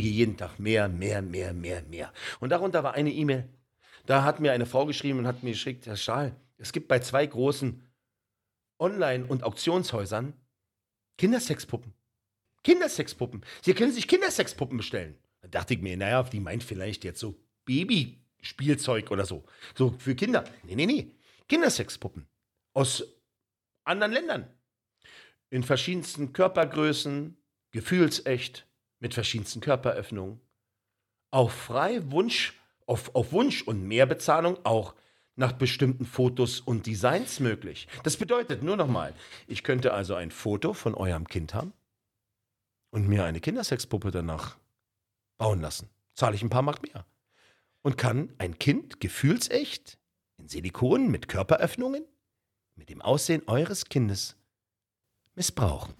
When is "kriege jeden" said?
0.00-0.36